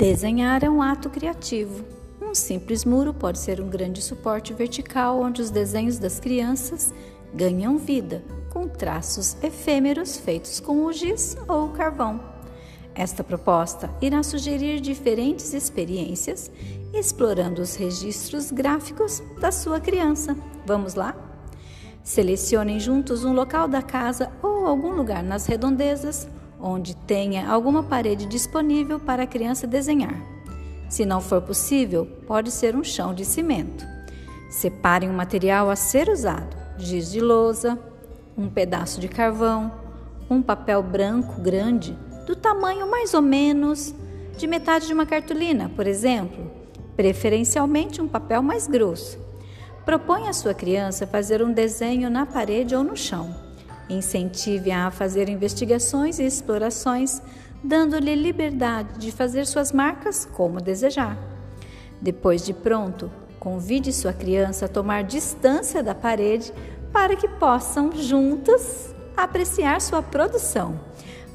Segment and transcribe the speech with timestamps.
[0.00, 1.84] Desenhar é um ato criativo.
[2.22, 6.90] Um simples muro pode ser um grande suporte vertical onde os desenhos das crianças
[7.34, 12.18] ganham vida, com traços efêmeros feitos com o giz ou carvão.
[12.94, 16.50] Esta proposta irá sugerir diferentes experiências,
[16.94, 20.34] explorando os registros gráficos da sua criança.
[20.64, 21.14] Vamos lá?
[22.02, 26.26] Selecionem juntos um local da casa ou algum lugar nas redondezas
[26.62, 30.20] onde tenha alguma parede disponível para a criança desenhar.
[30.88, 33.86] Se não for possível, pode ser um chão de cimento.
[34.50, 37.78] Separem o material a ser usado: giz de lousa,
[38.36, 39.72] um pedaço de carvão,
[40.28, 41.96] um papel branco grande,
[42.26, 43.94] do tamanho mais ou menos
[44.36, 46.50] de metade de uma cartolina, por exemplo,
[46.96, 49.18] preferencialmente um papel mais grosso.
[49.84, 53.34] Proponha à sua criança fazer um desenho na parede ou no chão.
[53.90, 57.20] Incentive-a a fazer investigações e explorações,
[57.62, 61.18] dando-lhe liberdade de fazer suas marcas como desejar.
[62.00, 66.52] Depois de pronto, convide sua criança a tomar distância da parede
[66.92, 70.80] para que possam juntas apreciar sua produção.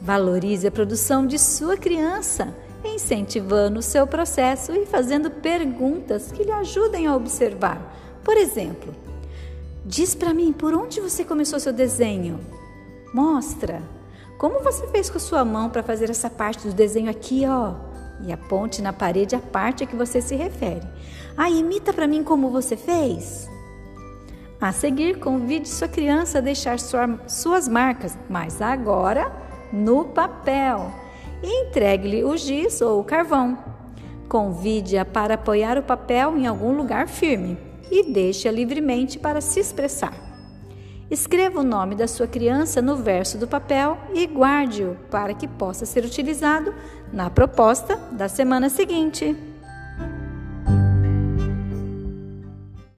[0.00, 6.52] Valorize a produção de sua criança, incentivando o seu processo e fazendo perguntas que lhe
[6.52, 8.20] ajudem a observar.
[8.22, 8.94] Por exemplo,
[9.86, 12.40] Diz para mim por onde você começou seu desenho.
[13.12, 13.82] Mostra.
[14.38, 17.74] Como você fez com a sua mão para fazer essa parte do desenho aqui, ó?
[18.26, 20.86] E aponte na parede a parte a que você se refere.
[21.36, 23.46] Ah, imita para mim como você fez.
[24.58, 29.30] A seguir, convide sua criança a deixar sua, suas marcas, mas agora
[29.70, 30.90] no papel.
[31.42, 33.58] E entregue-lhe o giz ou o carvão.
[34.30, 40.14] Convide-a para apoiar o papel em algum lugar firme e deixe-a livremente para se expressar.
[41.10, 45.84] Escreva o nome da sua criança no verso do papel e guarde-o para que possa
[45.84, 46.74] ser utilizado
[47.12, 49.36] na proposta da semana seguinte.